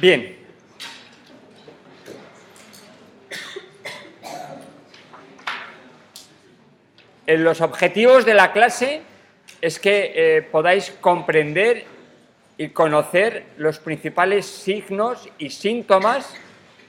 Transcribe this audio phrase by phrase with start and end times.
[0.00, 0.34] Bien.
[7.26, 9.02] En los objetivos de la clase
[9.60, 11.84] es que eh, podáis comprender
[12.56, 16.34] y conocer los principales signos y síntomas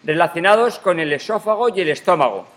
[0.06, 2.48] relacionados con el esófago y el estómago.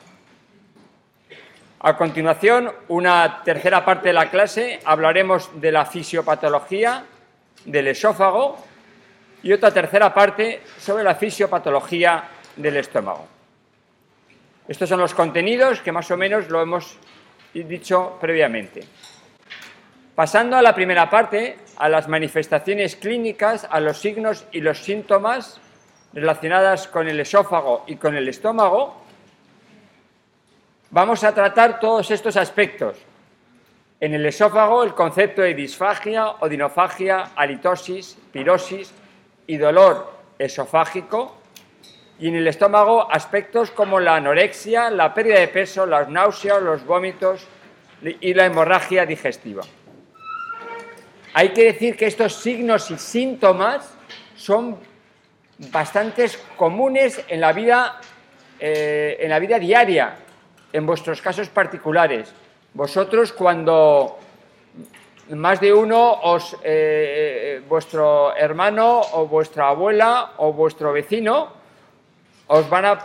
[1.81, 7.05] A continuación, una tercera parte de la clase, hablaremos de la fisiopatología
[7.65, 8.57] del esófago
[9.45, 12.25] y otra tercera parte sobre la fisiopatología
[12.57, 13.29] del estómago.
[14.67, 16.97] Estos son los contenidos que más o menos lo hemos
[17.53, 18.83] dicho previamente.
[20.15, 25.61] Pasando a la primera parte, a las manifestaciones clínicas, a los signos y los síntomas
[26.15, 28.97] relacionadas con el esófago y con el estómago,
[30.91, 32.97] vamos a tratar todos estos aspectos.
[34.01, 39.04] En el esófago, el concepto de disfagia, odinofagia, halitosis, pirosis,
[39.47, 41.37] y dolor esofágico,
[42.19, 46.85] y en el estómago aspectos como la anorexia, la pérdida de peso, las náuseas, los
[46.87, 47.47] vómitos
[48.03, 49.63] y la hemorragia digestiva.
[51.33, 53.93] Hay que decir que estos signos y síntomas
[54.37, 54.79] son
[55.71, 58.01] bastante comunes en la vida,
[58.61, 60.17] eh, en la vida diaria,
[60.73, 62.33] en vuestros casos particulares.
[62.73, 64.19] Vosotros cuando
[65.31, 71.49] más de uno os, eh, eh, vuestro hermano o vuestra abuela o vuestro vecino
[72.47, 72.99] os van a,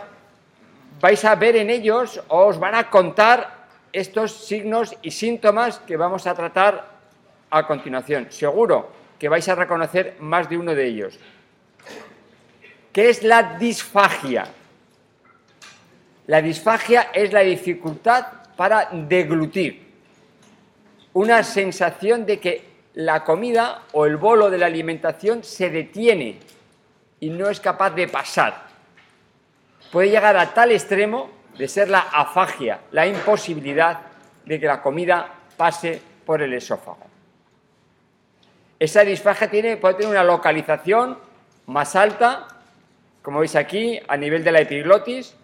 [1.00, 5.96] vais a ver en ellos o os van a contar estos signos y síntomas que
[5.96, 7.00] vamos a tratar
[7.50, 8.30] a continuación.
[8.30, 11.18] Seguro que vais a reconocer más de uno de ellos.
[12.92, 14.46] ¿Qué es la disfagia?
[16.26, 19.89] La disfagia es la dificultad para deglutir
[21.12, 26.38] una sensación de que la comida o el bolo de la alimentación se detiene
[27.20, 28.68] y no es capaz de pasar.
[29.92, 34.00] Puede llegar a tal extremo de ser la afagia, la imposibilidad
[34.44, 37.06] de que la comida pase por el esófago.
[38.78, 41.18] Esa disfagia tiene, puede tener una localización
[41.66, 42.48] más alta,
[43.22, 45.34] como veis aquí, a nivel de la epiglotis,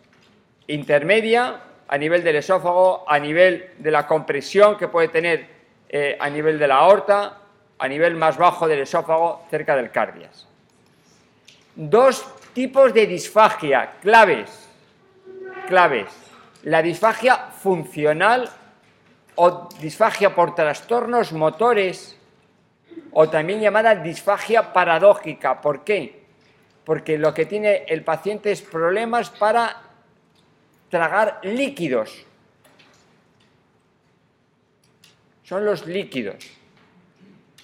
[0.69, 5.56] intermedia, a nivel del esófago, a nivel de la compresión que puede tener
[5.89, 7.39] eh, a nivel de la aorta,
[7.79, 10.47] a nivel más bajo del esófago, cerca del cardias.
[11.75, 14.69] Dos tipos de disfagia claves,
[15.69, 16.09] claves.
[16.65, 18.51] La disfagia funcional
[19.37, 22.19] o disfagia por trastornos motores
[23.13, 25.61] o también llamada disfagia paradójica.
[25.61, 26.25] ¿Por qué?
[26.85, 29.83] Porque lo que tiene el paciente es problemas para
[30.89, 32.26] tragar líquidos.
[35.47, 36.37] Son los líquidos.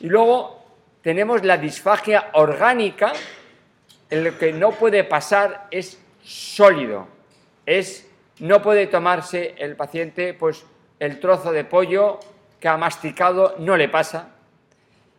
[0.00, 0.64] Y luego
[1.02, 3.12] tenemos la disfagia orgánica,
[4.08, 7.08] en lo que no puede pasar es sólido,
[7.66, 10.64] es no puede tomarse el paciente pues
[10.98, 12.20] el trozo de pollo
[12.60, 14.28] que ha masticado no le pasa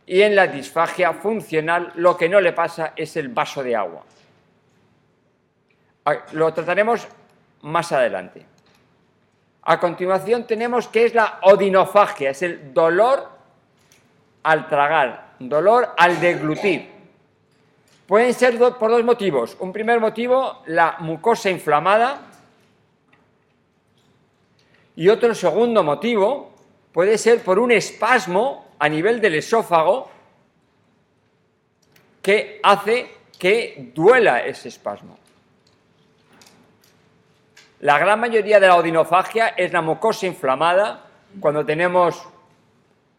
[0.06, 4.04] y en la disfagia funcional lo que no le pasa es el vaso de agua.
[6.06, 7.08] Ah, lo trataremos
[7.62, 8.53] más adelante.
[9.66, 13.30] A continuación tenemos que es la odinofagia, es el dolor
[14.44, 16.92] al tragar, dolor al deglutir.
[18.06, 19.56] Pueden ser por dos motivos.
[19.60, 22.20] Un primer motivo, la mucosa inflamada.
[24.96, 26.52] Y otro segundo motivo
[26.92, 30.10] puede ser por un espasmo a nivel del esófago
[32.22, 33.10] que hace
[33.40, 35.23] que duela ese espasmo.
[37.84, 41.02] La gran mayoría de la odinofagia es la mucosa inflamada
[41.42, 42.26] cuando tenemos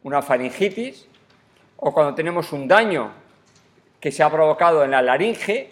[0.02, 1.06] una faringitis
[1.76, 3.12] o cuando tenemos un daño
[4.00, 5.68] que se ha provocado en la laringe,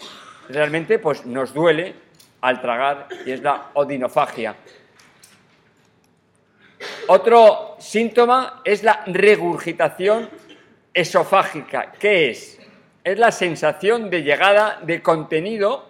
[0.51, 1.95] realmente pues nos duele
[2.43, 4.57] al tragar y es la odinofagia.
[7.09, 10.29] Otro síntoma es la regurgitación
[10.93, 11.93] esofágica.
[11.99, 12.61] ¿Qué es?
[13.03, 15.89] Es la sensación de llegada de contenido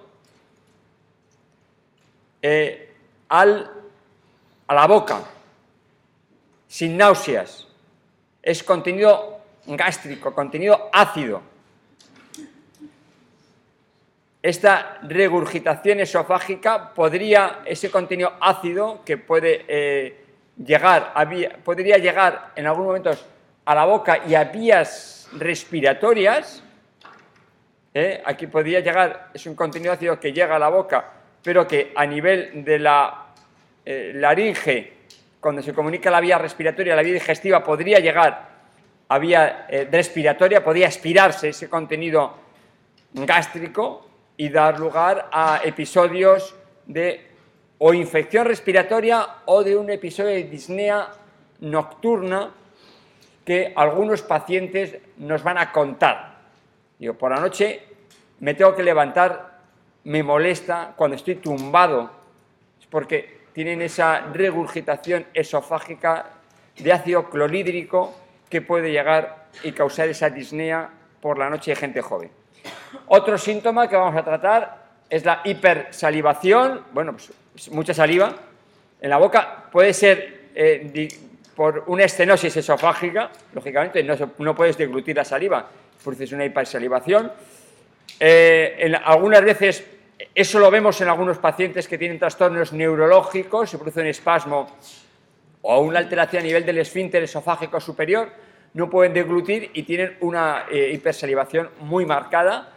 [2.41, 2.92] eh,
[3.33, 5.23] a la boca,
[6.69, 7.67] sin náuseas.
[8.43, 11.41] Es contenido gástrico, contenido ácido.
[14.43, 20.25] Esta regurgitación esofágica podría, ese contenido ácido que puede eh,
[20.59, 21.15] llegar,
[21.65, 23.25] podría llegar en algunos momentos
[23.65, 26.63] a la boca y a vías respiratorias,
[27.95, 28.21] ¿eh?
[28.27, 32.07] aquí podría llegar, es un contenido ácido que llega a la boca, pero que a
[32.07, 33.27] nivel de la
[33.85, 34.93] eh, laringe,
[35.41, 38.49] cuando se comunica la vía respiratoria, la vía digestiva, podría llegar
[39.09, 42.35] a vía eh, respiratoria, podría aspirarse ese contenido
[43.13, 44.07] gástrico
[44.37, 46.55] y dar lugar a episodios
[46.87, 47.29] de
[47.79, 51.11] o infección respiratoria o de un episodio de disnea
[51.61, 52.51] nocturna
[53.45, 56.39] que algunos pacientes nos van a contar.
[56.99, 57.83] Digo, por la noche
[58.39, 59.52] me tengo que levantar,
[60.05, 62.11] me molesta cuando estoy tumbado,
[62.81, 66.27] es porque tienen esa regurgitación esofágica
[66.79, 68.15] de ácido clorhídrico
[68.49, 70.91] que puede llegar y causar esa disnea
[71.21, 72.31] por la noche de gente joven.
[73.07, 78.35] Otro síntoma que vamos a tratar es la hipersalivación, bueno, pues mucha saliva
[79.01, 81.09] en la boca, puede ser eh,
[81.55, 85.69] por una estenosis esofágica, lógicamente no, puedes deglutir la saliva,
[86.03, 87.31] produces una hipersalivación.
[88.19, 89.85] Eh, algunas veces,
[90.35, 94.77] eso lo vemos en algunos pacientes que tienen trastornos neurológicos, se produce un espasmo
[95.63, 98.31] o una alteración a nivel del esfínter esofágico superior,
[98.75, 102.73] no pueden deglutir y tienen una eh, hipersalivación muy marcada,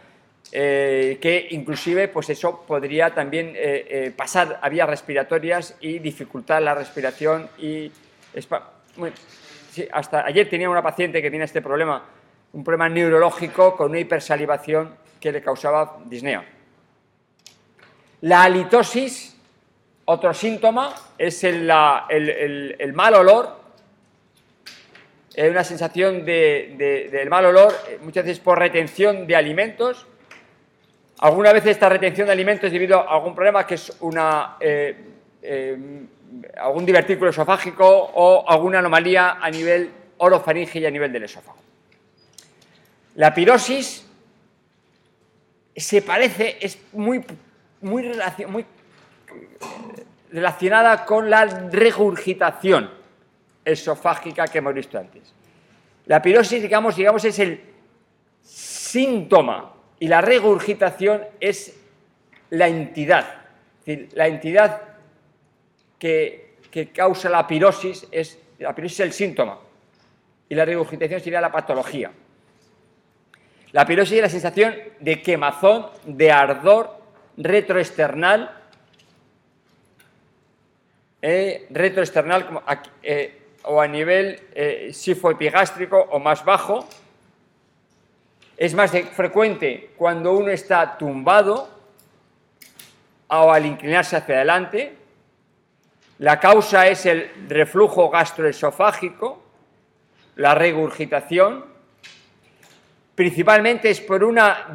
[0.52, 3.56] eh, que inclusive pues eso podría también
[4.16, 7.90] pasar a vías respiratorias y dificultar la respiración y
[9.92, 12.02] hasta ayer tenía una paciente que tiene este problema,
[12.52, 16.55] un problema neurológico con una hipersalivación que le causaba disnea.
[18.22, 19.36] La halitosis,
[20.06, 21.66] otro síntoma, es el,
[22.94, 23.60] mal olor,
[25.34, 30.06] es una sensación de, del mal olor, eh, muchas veces por retención de alimentos.
[31.18, 34.96] Alguna vez esta retención de alimentos es debido a algún problema que es una eh,
[35.42, 36.06] eh,
[36.58, 41.58] algún divertículo esofágico o alguna anomalía a nivel orofaringe y a nivel del esófago.
[43.14, 44.06] La pirosis
[45.74, 47.24] se parece, es muy,
[47.80, 48.12] muy,
[48.48, 48.66] muy
[50.30, 52.90] relacionada con la regurgitación
[53.64, 55.34] esofágica que hemos visto antes.
[56.06, 57.60] La pirosis, digamos, digamos, es el
[58.42, 61.76] síntoma y la regurgitación es
[62.50, 63.26] la entidad.
[63.80, 64.82] Es decir, la entidad
[65.98, 66.44] que,
[66.94, 69.58] causa la pirosis es, la pirosis es el síntoma
[70.48, 72.12] y la regurgitación sería la patología.
[73.72, 76.95] La pirosis es la sensación de quemazón, de ardor
[77.36, 78.50] retroesternal,
[81.22, 82.62] eh, retroesternal
[83.02, 86.88] eh, o a nivel eh, sifoepigástrico o más bajo.
[88.56, 91.68] Es más frecuente cuando uno está tumbado
[93.28, 94.96] o al inclinarse hacia adelante,
[96.18, 99.42] la causa es el reflujo gastroesofágico,
[100.36, 101.66] la regurgitación.
[103.14, 104.68] Principalmente es por una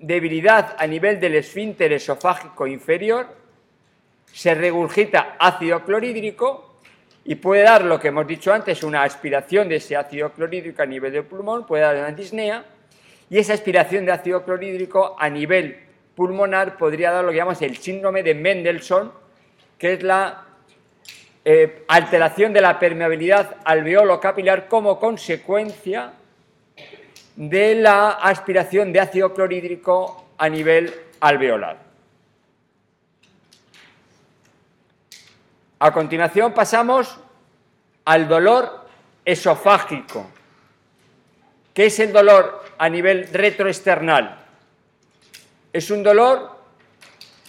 [0.00, 3.26] debilidad a nivel del esfínter esofágico inferior.
[4.32, 6.80] Se regurgita ácido clorhídrico
[7.24, 10.86] y puede dar lo que hemos dicho antes, una aspiración de ese ácido clorhídrico a
[10.86, 12.64] nivel del pulmón, puede dar una disnea.
[13.28, 15.78] Y esa aspiración de ácido clorhídrico a nivel
[16.14, 19.12] pulmonar podría dar lo que llamamos el síndrome de Mendelssohn,
[19.78, 20.44] que es la
[21.44, 26.12] eh, alteración de la permeabilidad alveolo capilar como consecuencia
[27.36, 31.78] de la aspiración de ácido clorhídrico a nivel alveolar.
[35.78, 37.18] A continuación pasamos
[38.04, 38.86] al dolor
[39.24, 40.26] esofágico,
[41.72, 44.44] que es el dolor a nivel retroesternal.
[45.72, 46.58] Es un dolor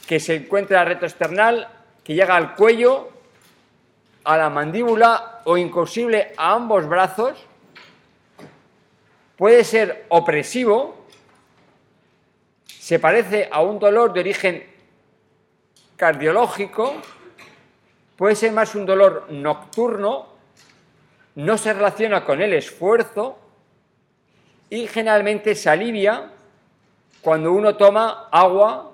[0.08, 1.68] que se encuentra retroesternal,
[2.04, 3.10] que llega al cuello
[4.24, 7.46] a la mandíbula o incursible a ambos brazos,
[9.38, 11.06] puede ser opresivo,
[12.66, 14.64] se parece a un dolor de origen
[15.96, 16.96] cardiológico,
[18.18, 20.28] puede ser más un dolor nocturno,
[21.36, 23.38] no se relaciona con el esfuerzo
[24.70, 26.32] y generalmente se alivia
[27.22, 28.92] cuando uno toma agua,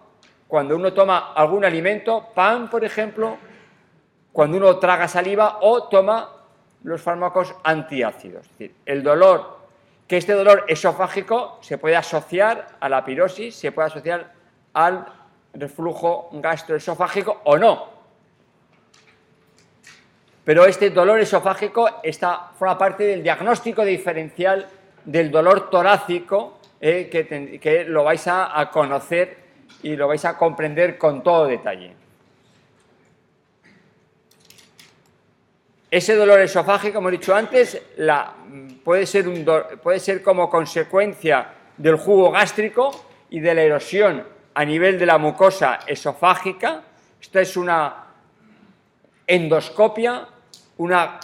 [0.47, 3.37] cuando uno toma algún alimento, pan por ejemplo,
[4.31, 6.29] cuando uno traga saliva o toma
[6.83, 8.45] los fármacos antiácidos.
[8.45, 9.56] Es decir, el dolor,
[10.07, 14.31] que este dolor esofágico se puede asociar a la pirosis, se puede asociar
[14.73, 15.05] al
[15.53, 17.97] reflujo gastroesofágico o no.
[20.45, 24.65] Pero este dolor esofágico está, forma parte del diagnóstico diferencial
[25.03, 29.37] del dolor torácico eh, que, que, lo vais a conocer
[29.83, 32.06] y lo vais a comprender con todo detalle.
[35.89, 37.81] Ese dolor esofágico, como he dicho antes,
[38.83, 39.25] puede, ser
[39.81, 42.91] puede ser como consecuencia del jugo gástrico
[43.29, 46.83] y de la erosión a nivel de la mucosa esofágica.
[47.21, 48.05] Esta es una
[49.25, 50.27] endoscopia,
[50.77, 51.19] una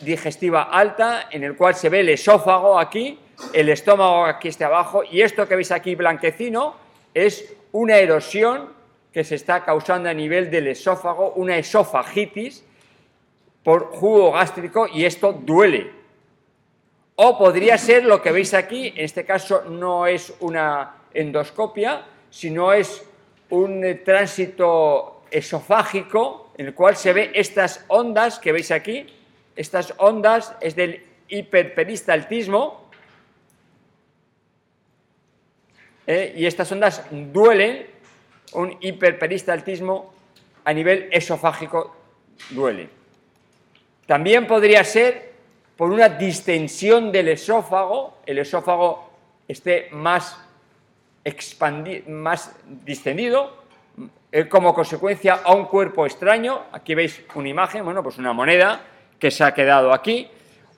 [0.00, 3.18] digestiva alta, en el cual se ve el esófago aquí,
[3.54, 6.76] el estómago aquí está abajo, y esto que veis aquí blanquecino
[7.14, 8.74] es una erosión
[9.12, 12.64] que se está causando a nivel del esófago, una esofagitis
[13.62, 15.90] por jugo gástrico y esto duele.
[17.16, 22.72] O podría ser lo que veis aquí, en este caso no es una endoscopia, sino
[22.72, 23.04] es
[23.50, 29.06] un tránsito esofágico en el cual se ve estas ondas que veis aquí,
[29.56, 32.88] estas ondas es del hiperperistaltismo
[36.06, 36.34] ¿eh?
[36.36, 37.86] y estas ondas duelen,
[38.54, 40.12] un hiperperistaltismo
[40.64, 41.94] a nivel esofágico
[42.50, 43.01] duele.
[44.06, 45.32] También podría ser
[45.76, 49.10] por una distensión del esófago, el esófago
[49.48, 50.38] esté más,
[52.84, 53.62] distendido,
[54.30, 56.62] eh, como consecuencia a un cuerpo extraño.
[56.72, 58.80] Aquí veis una imagen, bueno, pues una moneda
[59.18, 60.28] que se ha quedado aquí,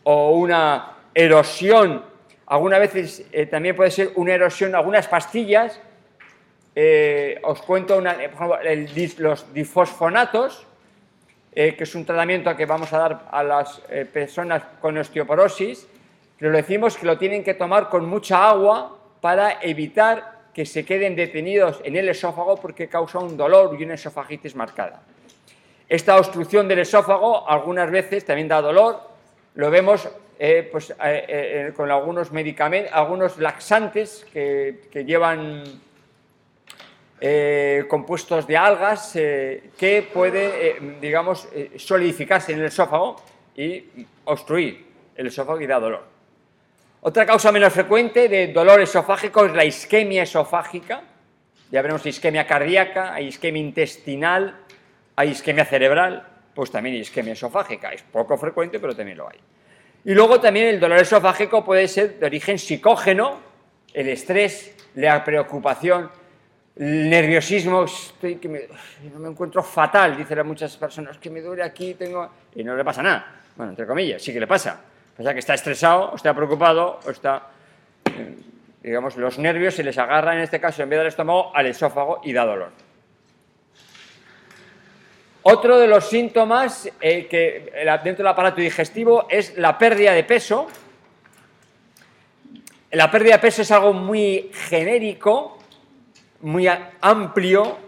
[0.03, 2.05] o una erosión,
[2.47, 5.81] algunas veces eh, también puede ser una erosión, algunas pastillas,
[6.75, 10.67] eh, os cuento una, por ejemplo, los difosfonatos,
[11.55, 13.81] que es un tratamiento que vamos a dar a las
[14.13, 15.87] personas con osteoporosis,
[16.39, 21.17] pero decimos que lo tienen que tomar con mucha agua para evitar que se queden
[21.17, 25.03] detenidos en el esófago porque causa un dolor y una esofagitis marcada.
[25.89, 29.01] Esta obstrucción del esófago algunas veces también da dolor,
[29.55, 30.09] lo vemos
[30.39, 35.65] eh, pues, eh, eh, con algunos medicamentos, algunos laxantes que, llevan
[37.89, 43.17] compuestos de algas que puede, digamos, solidificarse en el esófago
[43.57, 46.05] y obstruir el esófago y da dolor.
[47.01, 51.03] Otra causa menos frecuente de dolor esofágico es la isquemia esofágica.
[51.71, 54.61] Ya veremos isquemia cardíaca, hay isquemia intestinal,
[55.17, 57.93] hay isquemia cerebral, pues también hay isquemia esofágica.
[57.93, 59.39] Es poco frecuente, pero también lo hay.
[60.05, 63.41] Y luego también el dolor esofágico puede ser de origen psicógeno,
[63.93, 66.11] el estrés, la preocupación,
[66.77, 68.61] el nerviosismo, estoy que me,
[69.19, 72.29] me encuentro fatal, dicen a muchas personas, que me duele aquí, tengo...
[72.55, 73.43] y no le pasa nada.
[73.57, 74.81] Bueno, entre comillas, sí que le pasa
[75.23, 77.51] sea que está estresado, o está preocupado, o está,
[78.07, 78.35] eh,
[78.83, 82.21] digamos, los nervios se les agarra en este caso en vez del estómago al esófago
[82.25, 82.73] y da dolor.
[85.43, 87.71] Otro de los síntomas que
[88.03, 90.67] dentro del aparato digestivo es la pérdida de peso.
[92.93, 95.59] La pérdida de peso es algo muy genérico,
[96.45, 96.69] muy
[97.01, 97.79] amplio.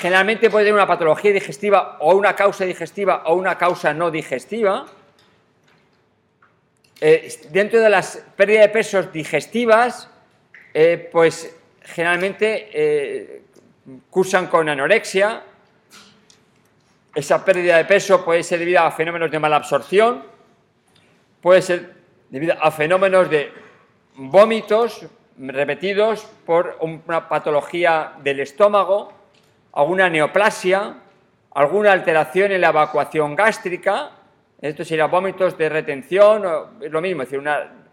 [0.00, 4.86] Generalmente puede tener una patología digestiva o una causa digestiva o una causa no digestiva.
[7.00, 10.10] Eh, dentro de las pérdidas de pesos digestivas,
[10.74, 13.42] eh, pues generalmente eh,
[14.10, 15.42] cursan con anorexia.
[17.14, 20.24] Esa pérdida de peso puede ser debida a fenómenos de mala absorción,
[21.40, 21.94] puede ser
[22.30, 23.52] debido a fenómenos de
[24.16, 25.06] vómitos
[25.38, 29.12] repetidos por una patología del estómago,
[29.72, 30.94] alguna neoplasia,
[31.54, 34.12] alguna alteración en la evacuación gástrica,
[34.60, 36.44] esto sería vómitos de retención,
[36.80, 37.38] es lo mismo, es decir,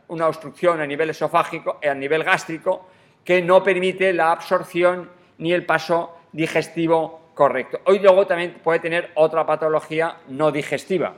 [0.07, 2.87] una, obstrucción a nivel esofágico, eh, a nivel gástrico,
[3.23, 5.09] que no permite la absorción
[5.39, 7.79] ni el paso digestivo correcto.
[7.85, 11.13] Hoy luego también puede tener otra patología no digestiva,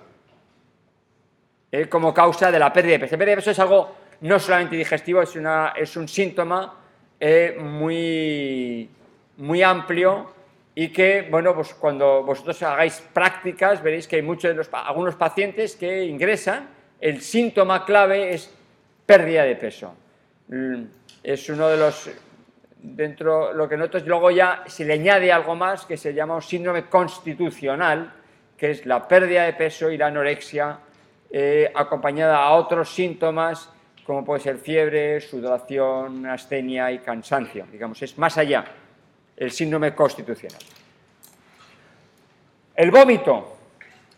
[1.89, 3.15] como causa de la pérdida de peso.
[3.15, 6.79] La pérdida de peso es algo no solamente digestivo, es, un síntoma
[7.19, 8.89] eh, muy,
[9.37, 10.33] muy amplio
[10.73, 15.15] y que, bueno, pues cuando vosotros hagáis prácticas veréis que hay muchos de los, algunos
[15.15, 16.67] pacientes que ingresan,
[16.99, 18.51] el síntoma clave es
[19.05, 19.93] pérdida de peso.
[20.47, 20.85] Mm,
[21.21, 22.09] es uno de los,
[22.81, 26.85] dentro lo que nosotros luego ya se le añade algo más que se llama síndrome
[26.87, 28.11] constitucional,
[28.57, 30.79] que es la pérdida de peso y la anorexia
[31.29, 33.69] eh, acompañada a otros síntomas
[34.05, 37.65] como puede ser fiebre, sudoración, astenia y cansancio.
[37.71, 38.63] Digamos, es más allá
[39.35, 40.61] el síndrome constitucional.
[42.75, 43.57] El vómito.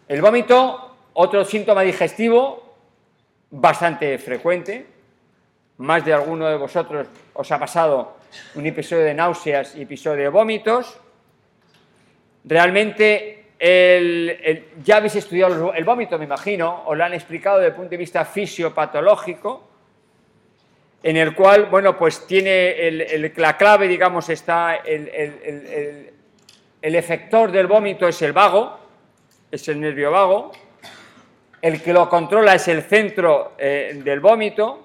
[0.07, 2.75] El vómito, otro síntoma digestivo
[3.49, 4.85] bastante frecuente.
[5.77, 8.17] Más de alguno de vosotros os ha pasado
[8.55, 10.99] un episodio de náuseas y episodio de vómitos.
[12.43, 13.53] Realmente
[14.83, 17.97] ya habéis estudiado el vómito, me imagino, os lo han explicado desde el punto de
[17.97, 19.76] vista fisiopatológico
[21.03, 26.11] en el cual, bueno, pues tiene la clave, digamos, está el,
[26.81, 28.79] efector del vómito es el vago,
[29.51, 30.51] es el nervio vago,
[31.61, 34.83] el que lo controla es el centro eh, del vómito.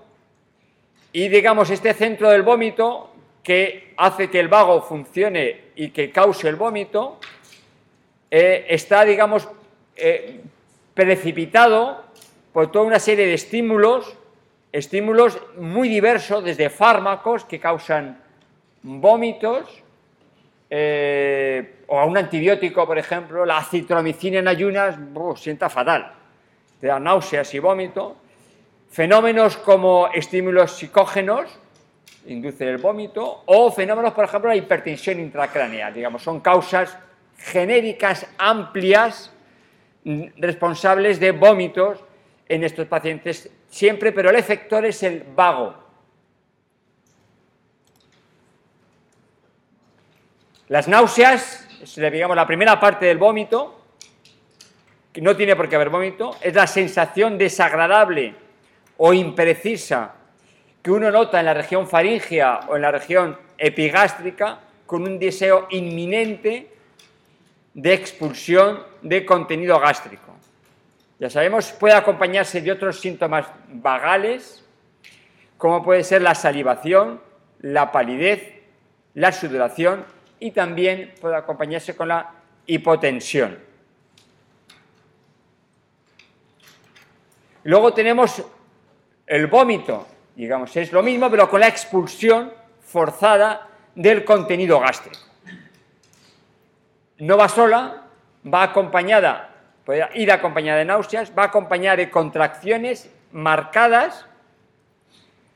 [1.12, 3.10] Y, digamos, este centro del vómito
[3.42, 7.18] que hace que el vago funcione y que cause el vómito,
[8.30, 9.48] eh, está, digamos,
[9.96, 10.40] eh,
[10.94, 12.04] precipitado
[12.52, 14.16] por toda una serie de estímulos
[14.72, 18.18] estímulos muy diversos, desde fármacos que causan
[18.82, 19.82] vómitos
[20.70, 24.96] eh, o a un antibiótico, por ejemplo, la citromicina en ayunas,
[25.36, 26.12] sienta fatal,
[26.80, 28.16] te da náuseas y vómito.
[28.90, 31.58] Fenómenos como estímulos psicógenos,
[32.26, 36.96] inducen el vómito, o fenómenos, por ejemplo, la hipertensión intracraneal, digamos, son causas
[37.36, 39.32] genéricas amplias
[40.04, 41.98] mm, responsables de vómitos
[42.52, 45.74] en estos pacientes siempre, pero el efector es el vago.
[50.68, 51.66] Las náuseas,
[51.96, 53.80] digamos la primera parte del vómito,
[55.12, 58.34] que no tiene por qué haber vómito, es la sensación desagradable
[58.98, 60.14] o imprecisa
[60.82, 65.68] que uno nota en la región faríngea o en la región epigástrica con un deseo
[65.70, 66.70] inminente
[67.72, 70.31] de expulsión de contenido gástrico.
[71.22, 74.64] Ya sabemos, puede acompañarse de otros síntomas vagales,
[75.56, 77.20] como puede ser la salivación,
[77.60, 78.64] la palidez,
[79.14, 80.04] la sudoración
[80.40, 82.28] y también puede acompañarse con la
[82.66, 83.56] hipotensión.
[87.62, 88.42] Luego tenemos
[89.24, 95.20] el vómito, digamos, es lo mismo, pero con la expulsión forzada del contenido gástrico.
[97.18, 98.08] No va sola,
[98.44, 99.51] va acompañada,
[99.84, 104.26] puede ir acompañada de náuseas, va acompañada de contracciones marcadas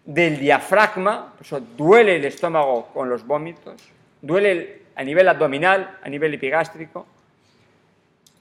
[0.04, 3.82] del diafragma, eso duele el estómago con los vómitos,
[4.22, 7.06] duele a nivel abdominal, a nivel epigástrico.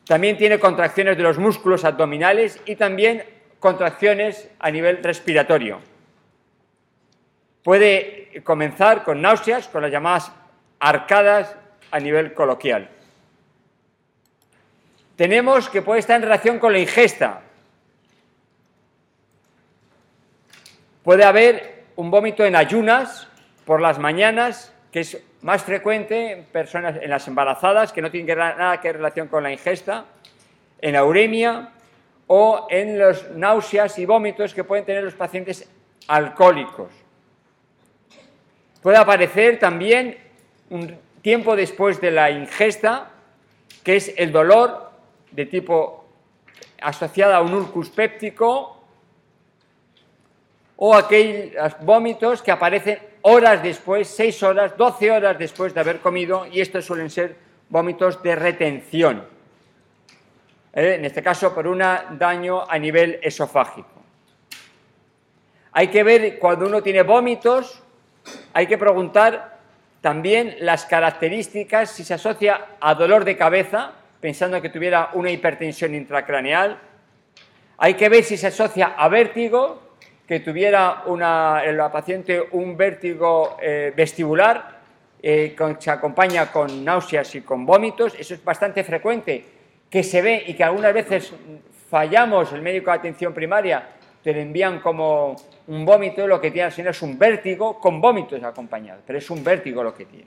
[0.06, 3.24] También tiene contracciones de los músculos abdominales y también
[3.60, 5.80] contracciones a nivel respiratorio.
[7.64, 10.32] Puede comenzar con náuseas, con las llamadas
[10.80, 11.56] arcadas
[11.90, 12.90] a nivel coloquial.
[15.16, 17.42] Tenemos que puede estar en relación con la ingesta.
[21.04, 23.28] Puede haber un vómito en ayunas
[23.66, 28.38] por las mañanas, que es más frecuente en personas en las embarazadas que no tienen
[28.38, 30.06] nada que relación con la ingesta,
[30.82, 31.70] en la uremia
[32.28, 35.70] o en los náuseas y vómitos que pueden tener los pacientes
[36.08, 36.92] alcohólicos.
[38.82, 40.18] Puede aparecer también
[40.70, 43.12] un tiempo después de la ingesta,
[43.84, 44.85] que es el dolor
[45.36, 46.06] de tipo
[46.82, 48.84] asociado a un ulcus péptico
[50.78, 56.46] o aquellos vómitos que aparecen horas después, 6 horas, 12 horas después de haber comido
[56.46, 57.36] y estos suelen ser
[57.70, 59.26] vómitos de retención.
[60.74, 60.96] ¿eh?
[60.96, 63.90] En este caso por un daño a nivel esofágico.
[65.72, 67.82] Hay que ver cuando uno tiene vómitos
[68.54, 69.58] hay que preguntar
[70.02, 73.92] también las características, si se asocia a dolor de cabeza,
[74.26, 76.80] pensando que tuviera una hipertensión intracraneal.
[77.78, 79.84] Hay que ver si se asocia a vértigo,
[80.28, 84.80] que tuviera una, la paciente un vértigo eh, vestibular,
[85.22, 88.16] eh, se acompaña con náuseas y con vómitos.
[88.18, 89.46] Eso es bastante frecuente,
[89.92, 91.32] que se ve y que algunas veces
[91.88, 93.90] fallamos, el médico de atención primaria,
[94.24, 95.36] te lo envían como
[95.68, 99.44] un vómito, lo que tiene al es un vértigo con vómitos acompañados, pero es un
[99.44, 100.26] vértigo lo que tiene.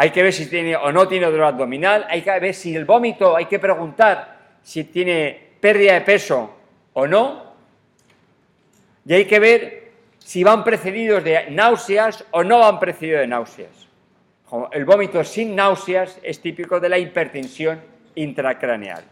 [0.00, 2.84] Hay que ver si tiene o no tiene dolor abdominal, hay que ver si el
[2.84, 6.54] vómito, hay que preguntar si tiene pérdida de peso
[6.92, 7.52] o no,
[9.04, 13.88] y hay que ver si van precedidos de náuseas o no van precedidos de náuseas.
[14.70, 17.82] El vómito sin náuseas es típico de la hipertensión
[18.14, 19.02] intracraneal.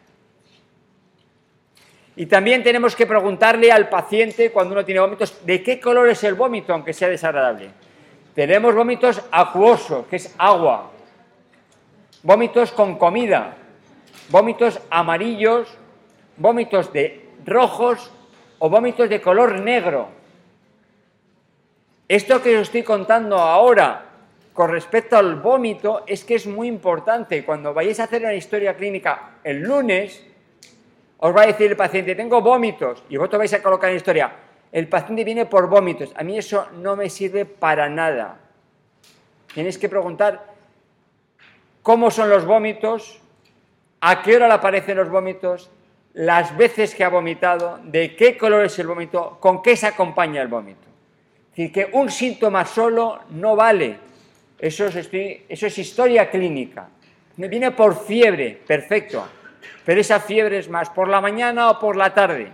[2.14, 6.22] Y también tenemos que preguntarle al paciente cuando uno tiene vómitos de qué color es
[6.22, 7.70] el vómito, aunque sea desagradable.
[8.37, 10.90] Tenemos vómitos acuosos, que es agua.
[12.22, 13.57] Vómitos con comida.
[14.29, 15.66] Vómitos amarillos.
[16.37, 18.12] Vómitos de rojos
[18.59, 20.09] o vómitos de color negro.
[22.07, 24.05] Esto que os estoy contando ahora
[24.53, 27.42] con respecto al vómito es que es muy importante.
[27.42, 30.22] Cuando vayáis a hacer una historia clínica el lunes,
[31.16, 33.99] os va a decir el paciente, tengo vómitos, y vosotros vais a colocar en la
[33.99, 34.33] historia,
[34.72, 36.12] el paciente viene por vómitos.
[36.16, 38.38] A mí eso no me sirve para nada.
[39.55, 40.55] Tienes que preguntar
[41.83, 43.20] cómo son los vómitos,
[44.00, 45.70] a qué hora le aparecen los vómitos,
[46.14, 50.42] las veces que ha vomitado, de qué color es el vómito, con qué se acompaña
[50.42, 50.87] el vómito.
[51.50, 53.98] Es decir, que un síntoma solo no vale.
[54.59, 56.88] Eso es, eso es historia clínica.
[57.37, 59.26] Me viene por fiebre, perfecto.
[59.85, 62.50] Pero esa fiebre es más por la mañana o por la tarde.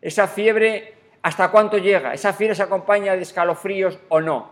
[0.00, 0.94] Esa fiebre,
[1.24, 2.12] ¿hasta cuánto llega?
[2.12, 4.50] Esa fiebre se acompaña de escalofríos o no.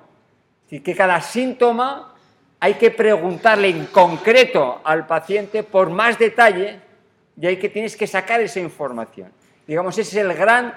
[0.65, 2.15] Es decir, que cada síntoma
[2.59, 6.81] hay que preguntarle en concreto al paciente por más detalle
[7.39, 9.31] y hay que tienes que sacar esa información.
[9.67, 10.73] Digamos, ese es el gran,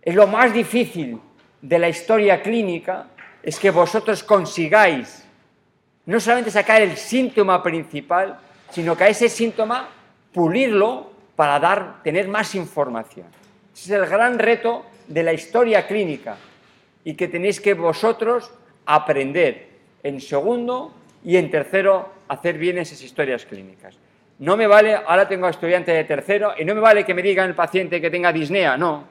[0.00, 1.20] es lo más difícil
[1.60, 3.08] de la historia clínica
[3.42, 5.24] es que vosotros consigáis
[6.04, 8.38] no solamente sacar el síntoma principal,
[8.70, 9.88] sino que a ese síntoma
[10.32, 13.26] pulirlo para dar, tener más información.
[13.76, 16.38] Ese es el gran reto de la historia clínica
[17.04, 18.50] y que tenéis que vosotros
[18.86, 19.68] aprender
[20.02, 23.98] en segundo y en tercero hacer bien esas historias clínicas.
[24.38, 27.44] No me vale, ahora tengo estudiante de tercero y no me vale que me diga
[27.44, 29.04] el paciente que tenga disnea, no.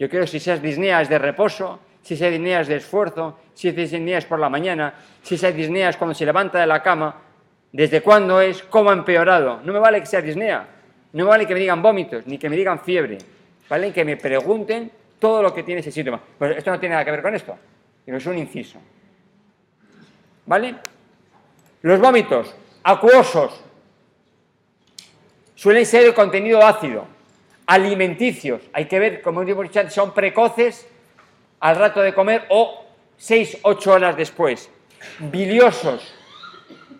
[0.00, 3.68] Yo quiero si esas disnea es de reposo, si esa disnea es de esfuerzo, si
[3.68, 6.82] esa disnea es por la mañana, si esa disnea es cuando se levanta de la
[6.82, 7.22] cama,
[7.70, 9.60] desde cuándo es, cómo ha empeorado.
[9.62, 10.66] No me vale que sea disnea,
[11.12, 13.37] no me vale que me digan vómitos, ni que me digan fiebre.
[13.68, 16.20] Vale que me pregunten todo lo que tiene ese síntoma.
[16.38, 17.56] Pues esto no tiene nada que ver con esto,
[18.06, 18.78] es un inciso.
[20.46, 20.76] ¿Vale?
[21.82, 23.62] Los vómitos acuosos
[25.54, 27.06] suelen ser de contenido ácido,
[27.66, 28.62] alimenticios.
[28.72, 30.88] Hay que ver, como antes, son precoces
[31.60, 32.84] al rato de comer o
[33.20, 34.70] 6-8 horas después.
[35.18, 36.14] Biliosos,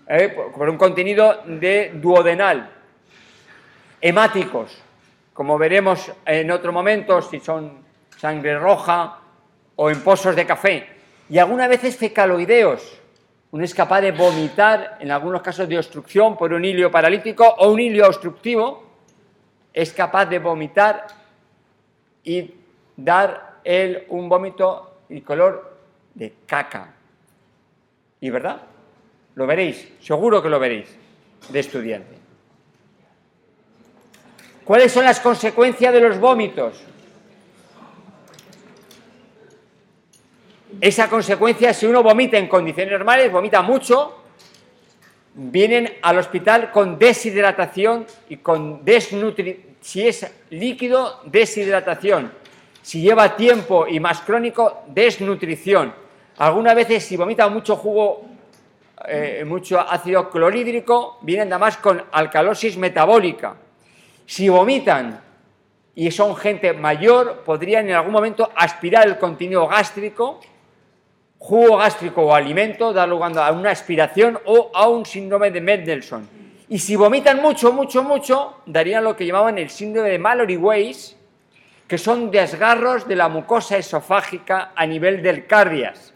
[0.09, 0.29] ¿eh?
[0.55, 2.71] por un contenido de duodenal.
[4.01, 4.79] Hemáticos,
[5.39, 7.79] como veremos en otro momento, si son
[8.17, 9.21] sangre roja
[9.77, 10.89] o en pozos de café.
[11.31, 12.99] Y algunas veces fecaloideos.
[13.53, 17.71] Uno es capaz de vomitar, en algunos casos de obstrucción por un hilio paralítico o
[17.71, 18.83] un hilio obstructivo,
[19.73, 21.07] es capaz de vomitar
[22.25, 22.53] y
[22.97, 25.79] dar él un vómito y color
[26.15, 26.97] de caca.
[28.21, 28.63] ¿Y verdad?
[29.37, 30.99] Lo veréis, seguro que lo veréis,
[31.49, 32.18] de estudiante.
[34.69, 36.75] ¿Cuáles son las consecuencias de los vómitos?
[40.79, 44.19] Esa consecuencia, si uno vomita en condiciones normales, vomita mucho,
[45.33, 49.79] vienen al hospital con deshidratación y con desnutrición.
[49.81, 52.31] Si es líquido, deshidratación.
[52.83, 55.95] Si lleva tiempo y más crónico, desnutrición.
[56.37, 58.27] Algunas veces, si vomita mucho jugo,
[59.07, 63.57] eh, mucho ácido clorhídrico, vienen además con alcalosis metabólica
[64.29, 65.23] si vomitan
[65.95, 70.39] y son gente mayor, podrían en algún momento aspirar el contenido gástrico,
[71.39, 76.29] jugo gástrico o alimento, dar lugar a una aspiración o a un síndrome de Mendelssohn.
[76.69, 81.17] Y si vomitan mucho, mucho, mucho, darían lo que llamaban el síndrome de Mallory-Weiss,
[81.89, 86.13] que son desgarros de la mucosa esofágica a nivel del cardias.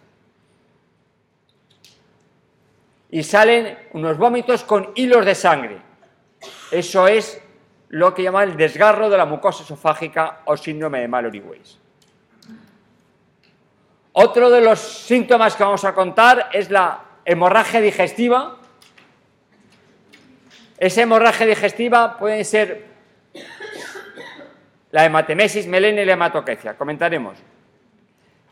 [3.11, 5.79] Y salen unos vómitos con hilos de sangre.
[6.71, 7.42] Eso es
[7.93, 11.79] lo que llama el desgarro de la mucosa esofágica o síndrome de Mallory-Weiss.
[14.13, 18.57] Otro de los síntomas que vamos a contar es la hemorragia digestiva.
[20.79, 22.87] Esa hemorragia digestiva puede ser
[24.91, 26.79] la hematemesis, melena y la hematoquecia.
[26.79, 27.37] Comentaremos.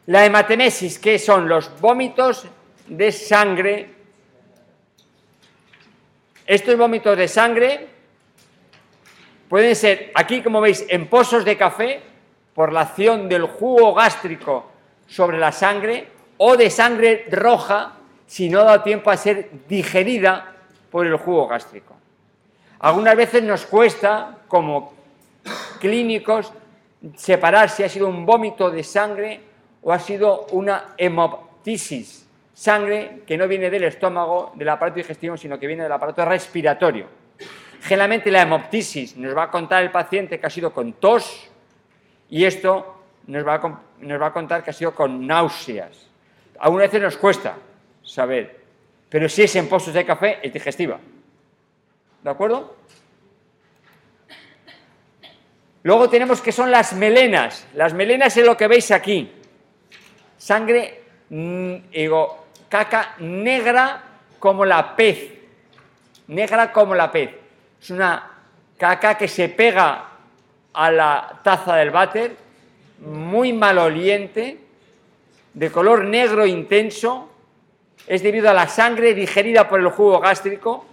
[0.07, 2.46] La hematemesis, que son los vómitos
[2.87, 3.94] de sangre.
[6.46, 7.99] Estos vómitos de sangre
[9.50, 12.00] Pueden ser, aquí como veis, en pozos de café,
[12.54, 14.70] por la acción del jugo gástrico
[15.08, 17.94] sobre la sangre, o de sangre roja,
[18.28, 20.54] si no da tiempo a ser digerida
[20.88, 21.96] por el jugo gástrico.
[22.78, 24.94] Algunas veces nos cuesta, como
[25.80, 26.52] clínicos,
[27.16, 29.40] separar si ha sido un vómito de sangre
[29.82, 35.58] o ha sido una hemoptisis, sangre que no viene del estómago, del aparato digestivo, sino
[35.58, 37.19] que viene del aparato respiratorio.
[37.83, 41.49] Generalmente la hemoptisis nos va a contar el paciente que ha sido con tos
[42.29, 46.07] y esto nos va a, contar que ha sido con náuseas.
[46.59, 47.57] Algunas veces nos cuesta
[48.03, 48.61] saber,
[49.09, 50.99] pero si es en pozos de café, es digestiva.
[52.23, 52.77] ¿De acuerdo?
[55.83, 57.66] Luego tenemos que son las melenas.
[57.75, 59.33] Las melenas es lo que veis aquí.
[60.37, 64.03] Sangre, mm, digo, caca negra
[64.38, 65.33] como la pez.
[66.29, 67.39] Negra como la pez.
[67.81, 68.31] Es una
[68.77, 70.05] caca que se pega
[70.73, 72.37] a la taza del váter,
[72.99, 74.59] muy maloliente,
[75.55, 77.31] de color negro intenso,
[78.07, 80.87] es debido a la sangre digerida por el jugo gástrico,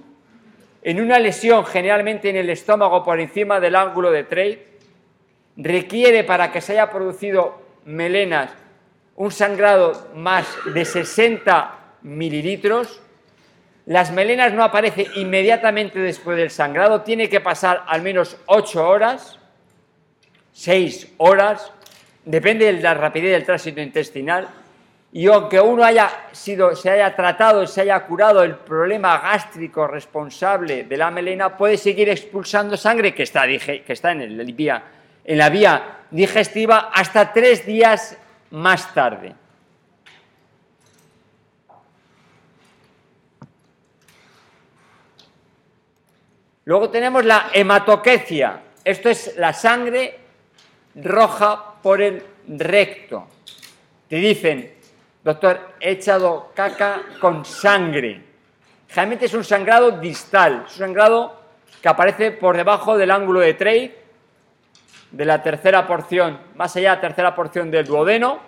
[0.82, 4.68] en una lesión generalmente en el estómago por encima del ángulo de Trade,
[5.58, 8.52] requiere para que se haya producido melenas
[9.16, 13.02] un sangrado más de 60 mililitros,
[13.88, 19.40] las melenas no aparecen inmediatamente después del sangrado, tiene que pasar al menos 8 horas,
[20.52, 21.72] 6 horas,
[22.26, 24.50] depende de la rapidez del tránsito intestinal.
[25.14, 30.84] Y aunque uno haya sido, se haya tratado se haya curado el problema gástrico responsable
[30.84, 34.82] de la melena, puede seguir expulsando sangre que está, que está en, el,
[35.24, 38.18] en la vía digestiva hasta tres días
[38.52, 39.34] más tarde.
[46.68, 48.62] Luego tenemos la hematoquecia.
[48.84, 50.20] Esto es la sangre
[50.96, 53.26] roja por el recto.
[54.10, 54.74] Te dicen,
[55.24, 58.22] doctor, he echado caca con sangre.
[58.90, 61.42] Generalmente es un sangrado distal, es un sangrado
[61.82, 63.96] que aparece por debajo del ángulo de Trey,
[65.12, 68.42] de la tercera porción, más allá de la tercera porción del duodeno.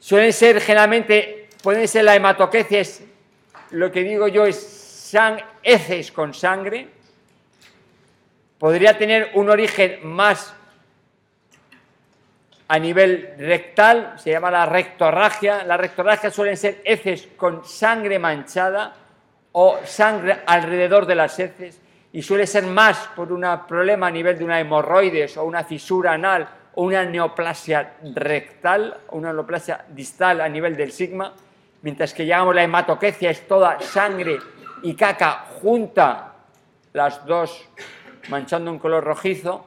[0.00, 3.04] Suelen ser generalmente, pueden ser la hematoquecia, es
[3.72, 4.81] lo que digo yo es
[5.62, 6.88] heces con sangre,
[8.58, 10.54] podría tener un origen más
[12.68, 15.64] a nivel rectal, se llama la rectorragia.
[15.64, 18.94] La rectorragia suelen ser heces con sangre manchada
[19.52, 21.78] o sangre alrededor de las heces
[22.12, 26.12] y suele ser más por un problema a nivel de una hemorroides o una fisura
[26.12, 31.34] anal o una neoplasia rectal o una neoplasia distal a nivel del sigma,
[31.82, 34.38] mientras que llamamos la hematoquecia es toda sangre
[34.82, 36.34] y caca junta
[36.92, 37.68] las dos
[38.28, 39.66] manchando un color rojizo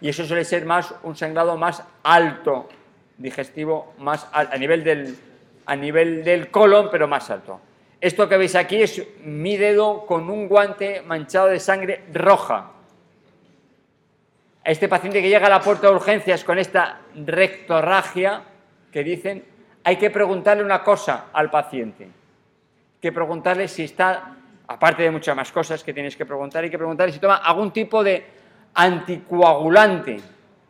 [0.00, 2.68] y eso suele ser más un sangrado más alto
[3.18, 5.16] digestivo más a nivel del
[5.66, 7.60] a nivel del colon pero más alto.
[8.00, 12.72] Esto que veis aquí es mi dedo con un guante manchado de sangre roja.
[14.62, 18.42] Este paciente que llega a la puerta de urgencias con esta rectorragia
[18.92, 19.44] que dicen
[19.82, 22.08] hay que preguntarle una cosa al paciente
[23.00, 26.78] que preguntarle si está, aparte de muchas más cosas que tienes que preguntar, hay que
[26.78, 28.24] preguntarle si toma algún tipo de
[28.74, 30.20] anticoagulante,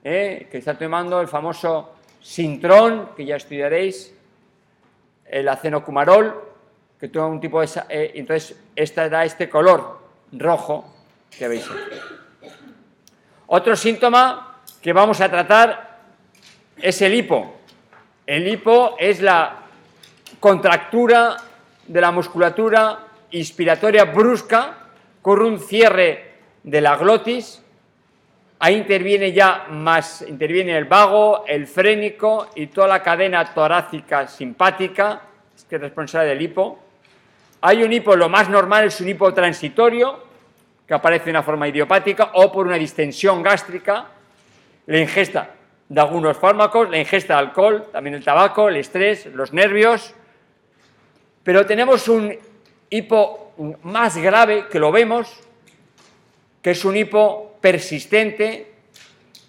[0.04, 0.48] ¿eh?
[0.50, 4.12] que está tomando el famoso Sintrón, que ya estudiaréis,
[5.26, 6.42] el acenocumarol,
[6.98, 7.68] que toma un tipo de...
[7.88, 10.00] Eh, entonces, esta da este color
[10.32, 10.92] rojo
[11.30, 12.50] que veis aquí.
[13.46, 16.00] Otro síntoma que vamos a tratar
[16.78, 17.60] es el hipo.
[18.26, 19.66] El hipo es la
[20.40, 21.36] contractura
[21.88, 24.78] de la musculatura inspiratoria brusca
[25.22, 27.62] con un cierre de la glotis.
[28.58, 35.20] Ahí interviene ya más, interviene el vago, el frénico y toda la cadena torácica simpática,
[35.68, 36.78] que es responsable del hipo.
[37.60, 40.24] Hay un hipo, lo más normal es un hipo transitorio,
[40.86, 44.06] que aparece de una forma idiopática o por una distensión gástrica,
[44.86, 45.50] la ingesta
[45.88, 50.14] de algunos fármacos, la ingesta de alcohol, también el tabaco, el estrés, los nervios,
[51.46, 52.36] pero tenemos un
[52.90, 53.52] hipo
[53.84, 55.32] más grave que lo vemos,
[56.60, 58.72] que es un hipo persistente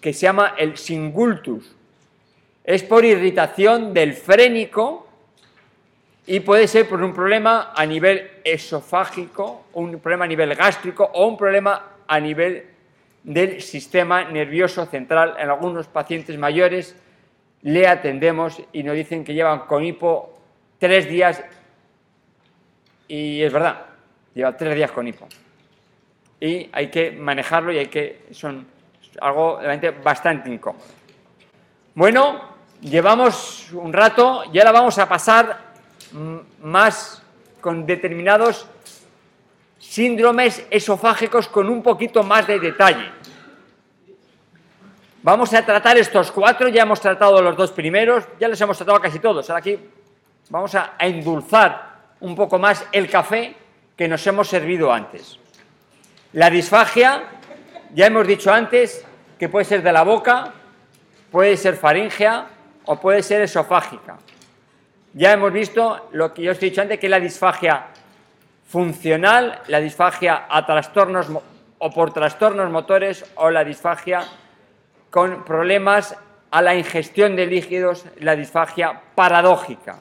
[0.00, 1.74] que se llama el singultus.
[2.62, 5.08] Es por irritación del frénico
[6.24, 11.26] y puede ser por un problema a nivel esofágico, un problema a nivel gástrico o
[11.26, 12.64] un problema a nivel
[13.24, 15.34] del sistema nervioso central.
[15.36, 16.94] En algunos pacientes mayores
[17.62, 20.38] le atendemos y nos dicen que llevan con hipo
[20.78, 21.42] tres días
[23.08, 23.86] y es verdad,
[24.34, 25.26] lleva tres días con hipo.
[26.40, 28.26] Y hay que manejarlo y hay que.
[28.30, 28.66] son
[29.20, 30.84] algo realmente bastante incómodo.
[31.94, 32.40] Bueno,
[32.80, 35.58] llevamos un rato y ahora vamos a pasar
[36.62, 37.22] más
[37.60, 38.68] con determinados
[39.78, 43.10] síndromes esofágicos con un poquito más de detalle.
[45.22, 49.00] Vamos a tratar estos cuatro, ya hemos tratado los dos primeros, ya les hemos tratado
[49.00, 49.50] casi todos.
[49.50, 49.78] Ahora aquí
[50.50, 51.87] vamos a endulzar
[52.20, 53.54] un poco más el café
[53.96, 55.38] que nos hemos servido antes.
[56.32, 57.24] La disfagia,
[57.94, 59.04] ya hemos dicho antes,
[59.38, 60.52] que puede ser de la boca,
[61.30, 62.46] puede ser faringea
[62.84, 64.18] o puede ser esofágica.
[65.14, 67.86] Ya hemos visto lo que yo os he dicho antes, que es la disfagia
[68.66, 71.28] funcional, la disfagia a trastornos
[71.78, 74.24] o por trastornos motores o la disfagia
[75.10, 76.16] con problemas
[76.50, 80.00] a la ingestión de líquidos, la disfagia paradójica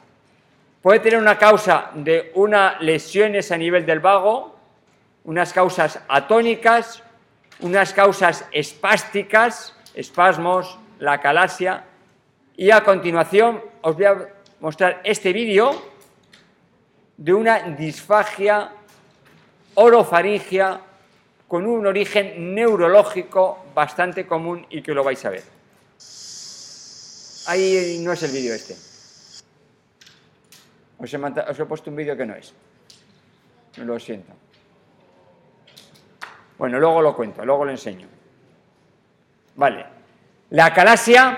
[0.88, 4.56] puede tener una causa de unas lesiones a nivel del vago,
[5.26, 7.04] unas causas atónicas,
[7.60, 11.84] unas causas espásticas, espasmos, la calasia,
[12.56, 14.30] y a continuación os voy a
[14.62, 15.76] mostrar este vídeo
[17.18, 18.72] de una disfagia
[19.74, 20.80] orofaringia
[21.50, 25.44] con un origen neurológico bastante común y que lo vais a ver.
[27.48, 28.97] Ahí no es el vídeo este.
[31.00, 32.54] Os he, puesto un vídeo que no es.
[33.78, 34.34] Lo siento.
[36.58, 38.08] Bueno, luego lo cuento, luego lo enseño.
[39.56, 39.86] Vale.
[40.50, 41.38] La calasia,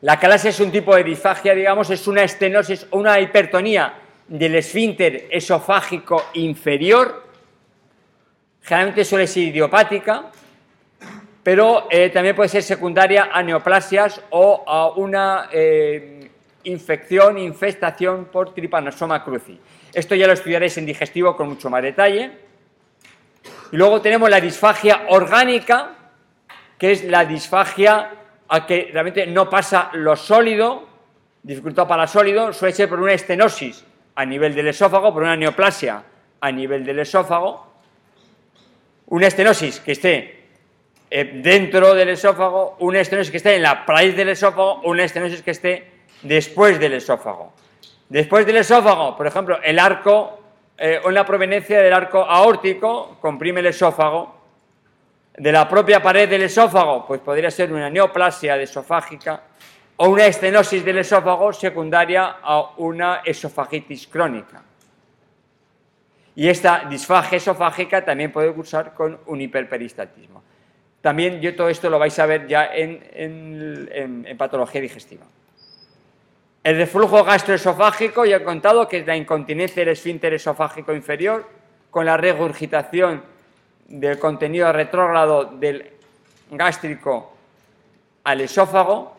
[0.00, 3.94] la calasia es un tipo de disfagia, digamos, es una estenosis o una hipertonía
[4.26, 7.26] del esfínter esofágico inferior.
[8.62, 10.30] Generalmente suele ser idiopática.
[11.42, 16.29] pero eh, también puede ser secundaria a neoplasias o a una eh,
[16.64, 19.58] infección, infestación por Trypanosoma cruzi.
[19.92, 22.30] Esto ya lo estudiaréis en digestivo con mucho más detalle.
[23.72, 25.96] Y luego tenemos la disfagia orgánica,
[26.78, 28.10] que es la disfagia
[28.48, 30.88] a que realmente no pasa lo sólido,
[31.42, 36.02] dificultad para sólido, suele ser por una estenosis a nivel del esófago, por una neoplasia
[36.40, 37.66] a nivel del esófago,
[39.06, 40.40] una estenosis que esté
[41.10, 45.42] eh, dentro del esófago, una estenosis que esté en la raíz del esófago, una estenosis
[45.42, 47.52] que esté después del esófago.
[48.08, 50.40] Después del esófago, por ejemplo, el arco
[50.82, 54.40] eh, o la proveniencia del arco aórtico comprime el esófago.
[55.36, 59.42] De la propia pared del esófago, pues podría ser una neoplasia esofágica
[59.96, 64.62] o una estenosis del esófago secundaria a una esofagitis crónica.
[66.34, 70.42] Y esta disfagia esofágica también puede cursar con un hiperperistatismo.
[71.02, 75.26] También yo todo esto lo vais a ver ya en patología digestiva.
[76.62, 81.48] El reflujo gastroesofágico, ya he contado que es la incontinencia del esfínter esofágico inferior,
[81.90, 83.22] con la regurgitación
[83.88, 85.90] del contenido retrógrado del
[86.50, 87.34] gástrico
[88.24, 89.16] al esófago.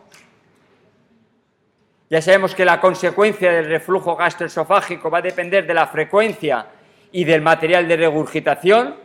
[2.12, 6.68] Ya sabemos que la consecuencia del reflujo gastroesofágico va a depender de la frecuencia
[7.12, 8.96] y del material de regurgitación.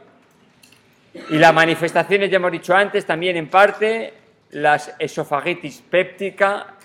[1.31, 4.13] Y las manifestaciones, ya hemos dicho antes, también en parte
[4.51, 6.76] las esofagitis péptica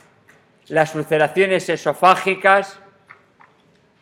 [0.67, 2.79] las ulceraciones esofágicas,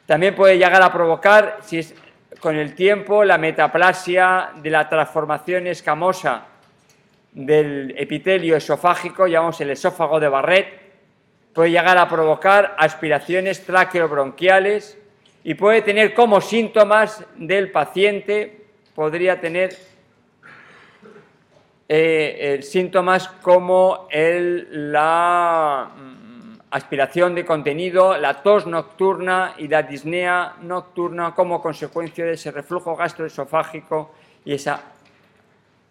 [0.05, 1.93] también puede llegar a provocar, si es
[2.39, 6.45] con el tiempo, la metaplasia de la transformación escamosa
[7.31, 10.81] del epitelio esofágico, llamamos el esófago de Barrett,
[11.53, 14.97] puede llegar a provocar aspiraciones traqueobronquiales
[15.43, 19.75] y puede tener como síntomas del paciente, podría tener
[21.87, 25.89] eh, síntomas como el, la
[26.71, 32.95] aspiración de contenido, la tos nocturna y la disnea nocturna como consecuencia de ese reflujo
[32.95, 34.13] gastroesofágico
[34.45, 34.81] y esa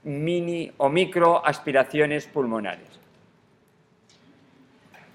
[0.05, 2.89] mini o micro aspiraciones pulmonares.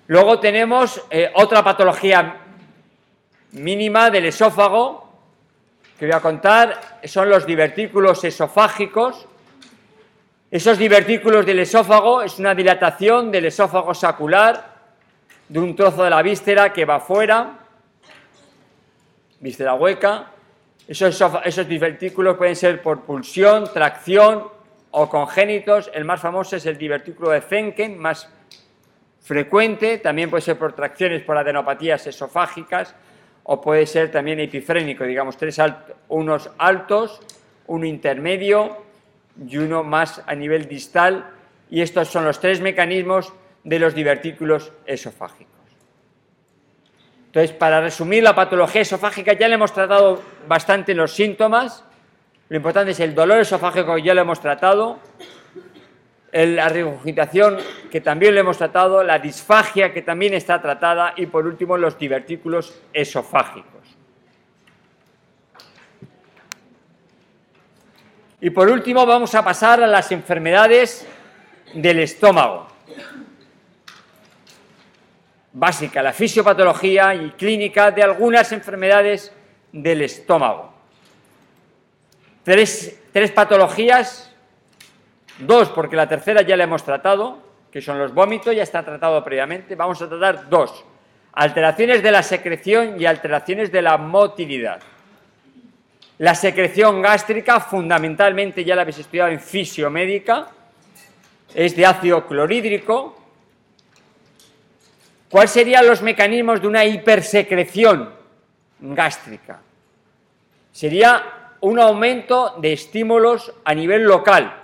[0.08, 2.40] Luego tenemos eh, otra patología
[3.54, 5.10] mínima del esófago
[5.98, 9.26] que voy a contar, son los divertículos esofágicos.
[10.52, 14.73] Esos divertículos del esófago es una dilatación del esófago sacular
[15.54, 17.60] de un trozo de la víscera que va fuera,
[19.40, 20.32] víscera hueca.
[20.88, 24.48] Esos, esos divertículos pueden ser por pulsión, tracción
[24.90, 25.92] o congénitos.
[25.94, 28.28] El más famoso es el divertículo de Zenken, más
[29.22, 30.00] frecuente.
[30.00, 32.96] También puede ser por tracciones por adenopatías esofágicas
[33.44, 35.62] o puede ser también epifrénico, digamos, tres
[36.08, 37.22] unos altos,
[37.68, 38.76] uno intermedio
[39.48, 41.30] y uno más a nivel distal.
[41.70, 45.54] Y estos son los tres mecanismos de los divertículos esofágicos.
[47.28, 51.84] Entonces, para resumir la patología esofágica, ya le hemos tratado bastante los síntomas.
[52.50, 55.00] Lo importante es el dolor esofágico, ya lo hemos tratado.
[56.32, 57.58] La regurgitación,
[57.90, 59.04] que también lo hemos tratado.
[59.04, 61.14] La disfagia, que también está tratada.
[61.18, 63.98] Y por último, los divertículos esofágicos.
[68.42, 71.08] Y por último, vamos a pasar a las enfermedades
[71.74, 72.73] del estómago
[75.54, 79.32] básica, la fisiopatología y clínica de algunas enfermedades
[79.72, 80.74] del estómago.
[82.44, 83.00] Tres,
[83.34, 84.32] patologías,
[85.40, 87.40] dos porque la tercera ya la hemos tratado,
[87.72, 90.84] que son los vómitos, ya está tratado previamente, vamos a tratar dos,
[91.34, 94.82] alteraciones de la secreción y alteraciones de la motilidad.
[96.20, 100.50] La secreción gástrica, fundamentalmente ya la habéis estudiado en fisiomédica,
[101.56, 103.23] es de ácido clorhídrico,
[105.34, 108.08] ¿Cuáles serían los mecanismos de una hipersecreción
[108.80, 109.62] gástrica?
[110.72, 114.62] Sería un aumento de estímulos a nivel local.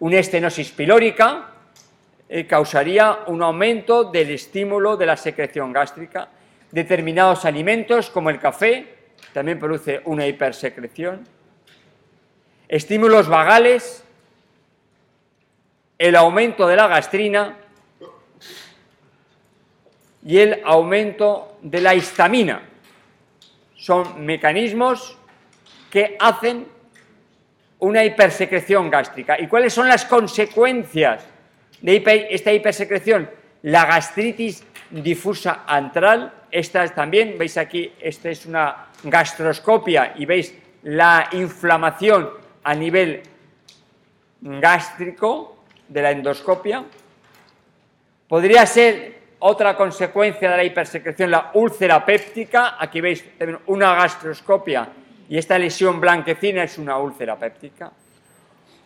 [0.00, 1.50] Una estenosis pilórica
[2.30, 6.30] eh, causaría un aumento del estímulo de la secreción gástrica.
[6.72, 11.28] Determinados alimentos, como el café, también produce una hipersecreción.
[12.68, 14.02] Estímulos vagales,
[15.98, 17.58] el aumento de la gastrina
[20.26, 22.60] y el aumento de la histamina.
[23.76, 25.16] Son mecanismos
[25.88, 26.66] que hacen
[27.78, 29.40] una hipersecreción gástrica.
[29.40, 31.24] ¿Y cuáles son las consecuencias
[31.80, 33.30] de esta hipersecreción?
[33.62, 40.52] La gastritis difusa antral, esta es también, veis aquí, esta es una gastroscopia y veis
[40.82, 42.30] la inflamación
[42.64, 43.22] a nivel
[44.40, 46.84] gástrico de la endoscopia.
[48.26, 52.76] Podría ser otra consecuencia de la hipersecreción, la úlcera péptica.
[52.78, 53.24] Aquí veis
[53.66, 54.88] una gastroscopia
[55.28, 57.92] y esta lesión blanquecina es una úlcera péptica.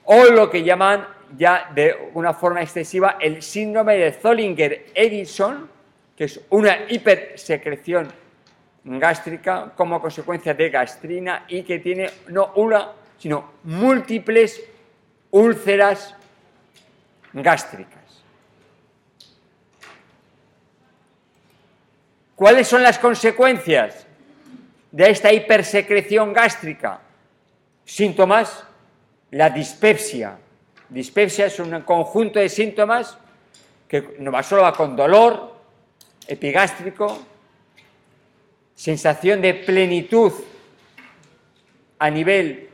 [0.04, 5.68] O lo que llaman ya de una forma excesiva el síndrome de Zollinger-Edison,
[6.16, 8.08] que es una hipersecreción
[8.84, 14.62] gástrica como consecuencia de gastrina y que tiene no una, sino múltiples
[15.30, 16.14] úlceras
[17.32, 17.99] gástricas.
[22.40, 24.06] ¿Cuáles son las consecuencias
[24.90, 27.02] de esta hipersecreción gástrica?
[27.84, 28.64] Síntomas,
[29.32, 30.38] la dispepsia.
[30.88, 33.18] Dispepsia es un conjunto de síntomas
[33.86, 35.54] que no va solo con dolor
[36.26, 37.26] epigástrico,
[38.74, 40.32] sensación de plenitud
[41.98, 42.70] a nivel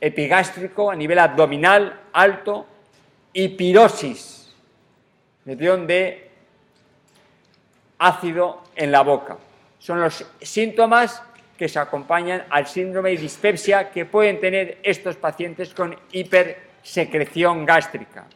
[0.00, 2.68] epigástrico, a nivel abdominal alto,
[3.32, 4.54] y pirosis,
[5.44, 6.31] de
[8.02, 9.38] ácido en la boca.
[9.78, 11.22] Son los síntomas
[11.56, 18.26] que se acompañan al síndrome de dispepsia que pueden tener estos pacientes con hipersecreción gástrica.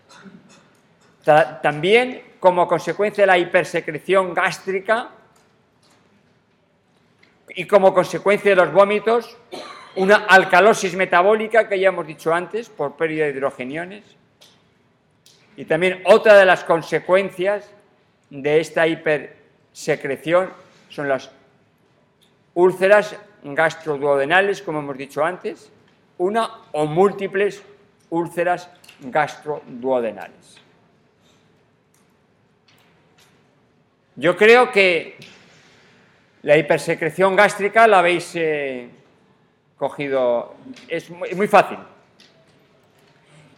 [1.60, 5.10] También, como consecuencia de la hipersecreción gástrica,
[7.56, 9.36] y como consecuencia de los vómitos,
[9.96, 14.04] una alcalosis metabólica que ya hemos dicho antes por pérdida de hidrogeniones.
[15.56, 17.68] Y también otra de las consecuencias
[18.28, 18.86] de esta
[19.76, 20.50] hipersecreción
[20.88, 21.30] son las
[22.54, 25.70] úlceras gastroduodenales, como hemos dicho antes,
[26.16, 27.62] una o múltiples
[28.08, 28.70] úlceras
[29.00, 30.62] gastroduodenales.
[34.16, 35.18] Yo creo que
[36.42, 38.88] la hipersecreción gástrica la habéis eh,
[39.76, 40.54] cogido,
[40.88, 41.78] es muy, fácil.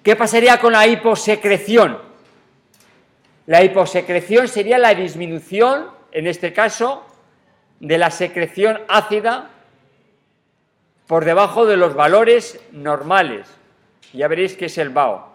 [0.02, 2.00] ¿Qué pasaría con la hiposecreción?
[3.46, 7.06] La hiposecreción sería la disminución, en este caso,
[7.78, 9.50] de la secreción ácida
[11.06, 13.46] por debajo de los valores normales.
[14.12, 15.28] Ya veréis que es el BAO,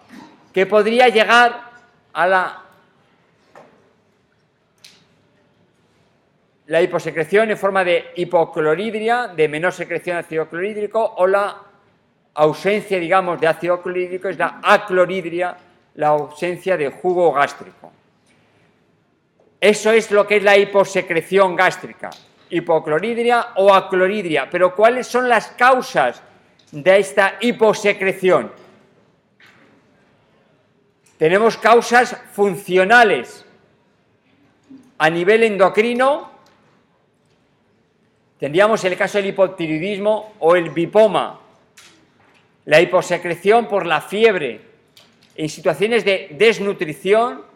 [0.53, 1.71] que podría llegar
[2.11, 2.59] a la
[6.65, 11.61] la hiposecreción en forma de hipocloridria, de menor secreción de ácido clorhídrico, o la
[12.33, 15.55] ausencia, digamos, de ácido clorhídrico es la acloridria,
[15.95, 18.02] la ausencia de jugo gástrico.
[19.63, 22.09] Eso es lo que es la hiposecreción gástrica,
[22.49, 24.49] hipocloridria o acloridria.
[24.49, 26.21] Pero ¿cuáles son las causas
[26.69, 28.51] de esta hiposecreción?
[31.17, 33.45] Tenemos causas funcionales
[34.97, 36.31] a nivel endocrino,
[38.37, 41.39] Tendríamos el caso del hipotiroidismo o el bipoma,
[42.65, 44.59] la hiposecreción por la fiebre,
[45.37, 47.52] en situaciones de desnutrición,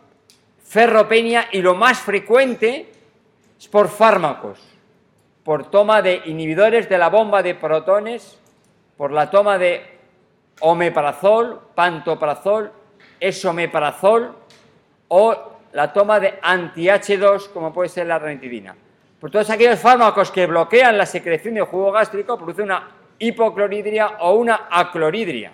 [0.68, 2.92] ferropenia y lo más frecuente
[3.58, 4.60] es por fármacos,
[5.44, 8.38] por toma de inhibidores de la bomba de protones,
[8.98, 9.98] por la toma de
[10.60, 12.72] omeprazol, pantoprazol,
[13.20, 14.36] esomeprazol
[15.08, 15.36] o
[15.72, 18.76] la toma de anti-H2 como puede ser la ranitidina.
[19.22, 24.34] Por todos aquellos fármacos que bloquean la secreción del jugo gástrico produce una hipocloridria o
[24.36, 25.54] una acloridria.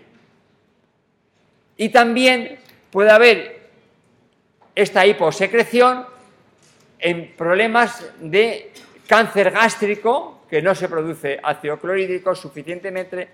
[1.78, 2.59] Y también
[2.91, 3.62] puede haber
[4.76, 6.05] esta hiposecreción
[6.99, 8.71] en problemas de
[9.07, 13.28] cáncer gástrico, que no se produce ácido clorhídrico suficientemente,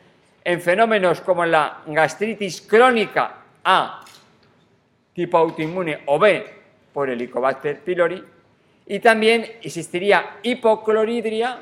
[0.43, 4.03] en fenómenos como la gastritis crónica A,
[5.13, 6.45] tipo autoinmune o B,
[6.93, 8.23] por el Helicobacter pylori,
[8.87, 11.59] y también existiría hipocloridria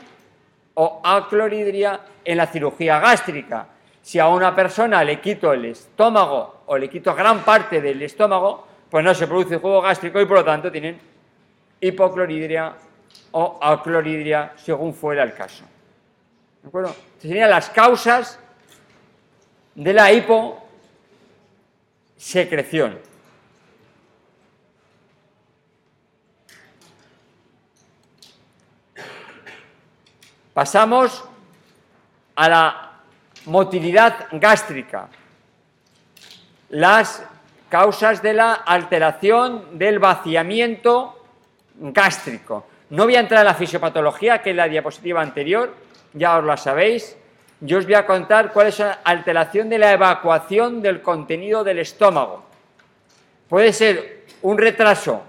[0.76, 3.68] o acloridria en la cirugía gástrica.
[4.02, 8.67] Si a una persona le quito el estómago o le quito gran parte del estómago,
[8.90, 10.98] pues no se produce jugo gástrico y por lo tanto tienen
[11.80, 12.76] hipocloridria
[13.32, 15.64] o acloridria según fuera el caso.
[16.62, 16.94] ¿De acuerdo?
[17.20, 18.38] serían las causas
[19.76, 23.00] de la hiposecreción.
[30.54, 31.24] Pasamos
[32.36, 32.92] a la
[33.46, 35.08] motilidad gástrica,
[36.70, 37.24] las
[37.70, 41.24] causas de la alteración del vaciamiento
[41.80, 42.66] gástrico.
[42.90, 45.74] No voy a entrar en la fisiopatología, que es la diapositiva anterior,
[46.14, 47.18] ya os la sabéis.
[47.60, 51.80] Yo os voy a contar cuál es la alteración de la evacuación del contenido del
[51.80, 52.46] estómago.
[53.50, 55.24] Puede ser un retraso,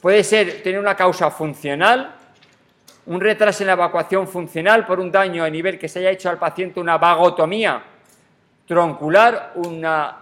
[0.00, 2.14] puede ser tener una causa funcional,
[3.06, 6.28] un retraso en la evacuación funcional por un daño a nivel que se haya hecho
[6.28, 7.82] al paciente una vagotomía
[8.66, 10.16] troncular, una,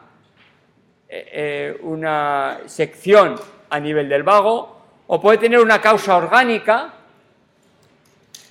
[1.09, 3.37] eh, eh, una sección
[3.71, 6.95] a nivel del vago, o puede tener una causa orgánica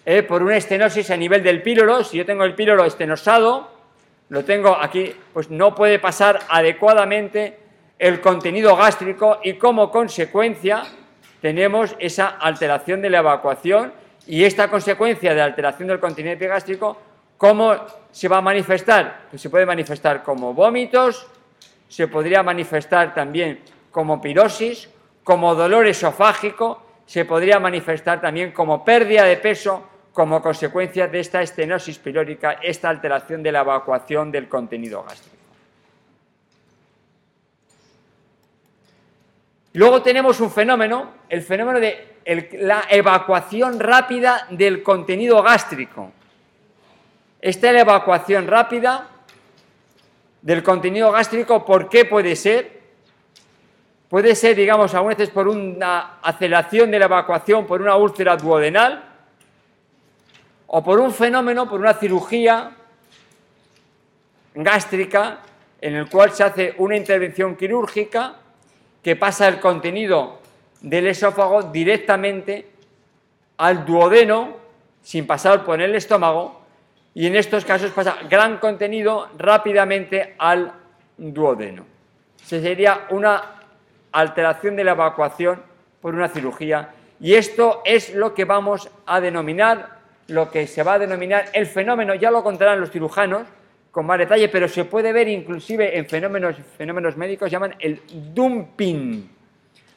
[0.05, 2.03] eh, por una estenosis a nivel del píloro.
[2.03, 3.71] Si yo tengo el píloro estenosado,
[4.29, 7.59] lo tengo aquí, pues no puede pasar adecuadamente
[7.99, 10.83] el contenido gástrico y como consecuencia
[11.41, 13.93] tenemos esa alteración de la evacuación
[14.25, 16.97] y esta consecuencia de alteración del contenido gástrico,
[17.37, 17.75] ¿cómo
[18.11, 19.27] se va a manifestar?
[19.29, 21.27] Pues se puede manifestar como vómitos,
[21.87, 23.61] se podría manifestar también
[23.91, 24.89] como pirosis,
[25.23, 31.41] como dolor esofágico, se podría manifestar también como pérdida de peso como consecuencia de esta
[31.41, 35.37] estenosis pilórica, esta alteración de la evacuación del contenido gástrico.
[39.73, 42.19] Luego tenemos un fenómeno, el fenómeno de
[42.59, 46.11] la evacuación rápida del contenido gástrico.
[47.43, 49.09] Esta evacuación rápida
[50.41, 52.79] del contenido gástrico, ¿por qué puede ser?
[54.07, 59.03] Puede ser, digamos, a veces por una aceleración de la evacuación por una úlcera duodenal
[60.67, 62.77] o por un fenómeno, por una cirugía
[64.55, 65.39] gástrica
[65.81, 68.35] en el cual se hace una intervención quirúrgica
[69.03, 70.39] que pasa el contenido
[70.79, 72.69] del esófago directamente
[73.57, 74.55] al duodeno
[75.01, 76.62] sin pasar por el estómago
[77.15, 80.73] y en estos casos pasa gran contenido rápidamente al
[81.17, 81.85] duodeno.
[82.43, 83.59] Se sería una
[84.11, 85.61] alteración de la evacuación
[86.01, 86.89] por una cirugía
[87.19, 91.67] y esto es lo que vamos a denominar, lo que se va a denominar el
[91.67, 93.47] fenómeno, ya lo contarán los cirujanos
[93.91, 98.01] con más detalle, pero se puede ver inclusive en fenómenos, fenómenos médicos, llaman el
[98.33, 99.29] dumping.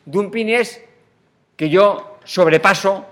[0.04, 0.84] Dumping es
[1.56, 3.06] que yo sobrepaso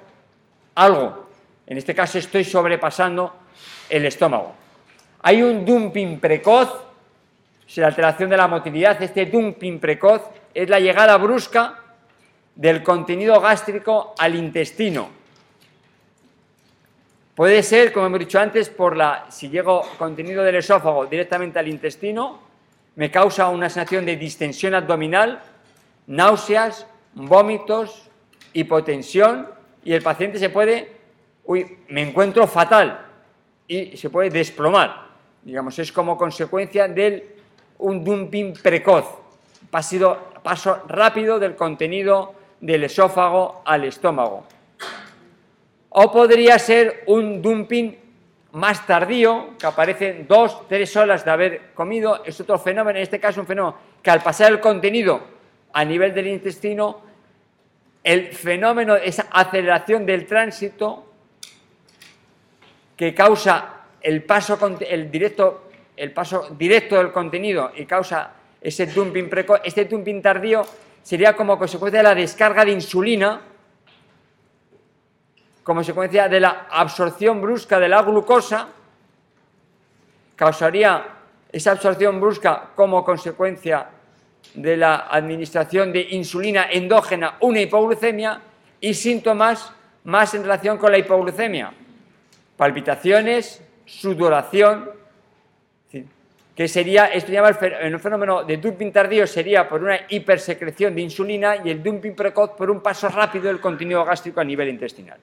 [0.74, 1.30] algo.
[1.66, 3.32] En este caso estoy sobrepasando
[3.88, 4.54] el estómago.
[5.22, 6.70] Hay un dumping precoz,
[7.66, 9.02] es la alteración de la motilidad.
[9.02, 10.22] Este dumping precoz
[10.52, 11.80] es la llegada brusca
[12.54, 15.08] del contenido gástrico al intestino.
[17.34, 21.66] Puede ser, como hemos dicho antes, por la si llego contenido del esófago directamente al
[21.66, 22.38] intestino,
[22.94, 25.42] me causa una sensación de distensión abdominal,
[26.06, 28.08] náuseas, vómitos,
[28.52, 29.48] hipotensión
[29.84, 30.92] y el paciente se puede,
[31.44, 33.04] uy, me encuentro fatal,
[33.66, 35.08] y se puede desplomar.
[35.42, 37.36] Digamos, es como consecuencia de
[37.78, 39.04] un dumping precoz,
[39.70, 44.44] paso, paso rápido del contenido del esófago al estómago.
[45.90, 47.96] O podría ser un dumping
[48.52, 52.24] más tardío, que aparece dos, tres horas de haber comido.
[52.24, 55.20] Es otro fenómeno, en este caso un fenómeno que al pasar el contenido
[55.72, 57.00] a nivel del intestino,
[58.02, 61.13] el fenómeno, esa aceleración del tránsito
[62.96, 69.28] que causa el paso, el directo, el paso directo del contenido y causa ese dumping
[69.28, 70.64] precoz, este dumping tardío
[71.02, 73.40] sería como consecuencia de la descarga de insulina,
[75.62, 78.68] como consecuencia de la absorción brusca de la glucosa,
[80.36, 81.06] causaría
[81.50, 83.86] esa absorción brusca como consecuencia
[84.54, 88.40] de la administración de insulina endógena una hipoglucemia
[88.80, 89.72] y síntomas
[90.04, 91.72] más en relación con la hipoglucemia
[92.56, 94.90] palpitaciones, sudoración,
[96.54, 101.56] que sería, esto llama el fenómeno de dumping tardío sería por una hipersecreción de insulina
[101.56, 105.18] y el dumping precoz por un paso rápido del contenido gástrico a nivel intestinal.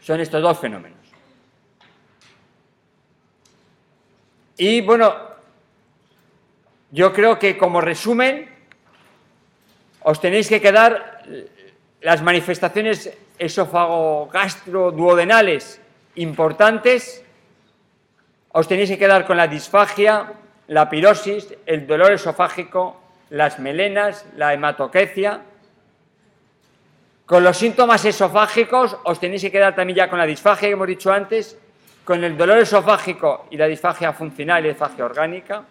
[0.00, 0.98] Son estos dos fenómenos.
[4.56, 5.14] Y bueno,
[6.90, 8.48] yo creo que como resumen,
[10.02, 11.22] os tenéis que quedar
[12.00, 15.80] las manifestaciones esófago-gastro-duodenales
[16.16, 17.24] importantes,
[18.50, 20.32] os tenéis que quedar con la disfagia,
[20.68, 25.40] la pirosis, el dolor esofágico, las melenas, la hematoquecia.
[27.26, 30.86] Con los síntomas esofágicos os tenéis que quedar también ya con la disfagia que hemos
[30.86, 31.58] dicho antes,
[32.04, 35.64] con el dolor esofágico y la disfagia funcional y la disfagia orgánica.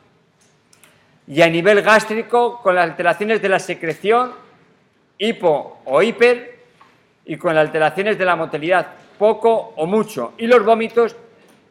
[1.28, 4.34] Y a nivel gástrico, con las alteraciones de la secreción,
[5.18, 6.57] hipo o hiper,
[7.28, 8.88] y con alteraciones de la motilidad,
[9.19, 11.15] poco o mucho, y los vómitos,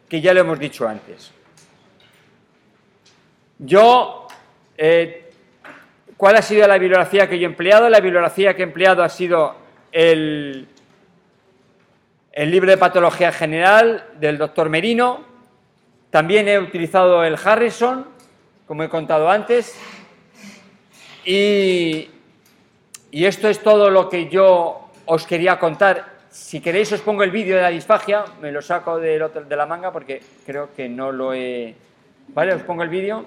[0.09, 1.33] que ya lo hemos dicho antes.
[3.59, 4.29] Yo,
[4.77, 5.31] eh,
[6.17, 7.89] ¿cuál ha sido la bibliografía que yo he empleado?
[7.89, 9.57] La bibliografía que he empleado ha sido
[9.91, 10.69] el,
[12.33, 15.25] el libro de patología general del doctor Merino.
[16.11, 18.07] También he utilizado el Harrison,
[18.67, 19.75] como he contado antes.
[21.25, 22.11] Y,
[23.11, 26.17] y esto es todo lo que yo os quería contar.
[26.31, 29.67] Si queréis os pongo el vídeo de la disfagia, me lo saco de, de la
[29.67, 31.75] manga porque creo que no lo he,
[32.29, 32.55] ¿Vale?
[32.55, 33.25] Os pongo el vídeo.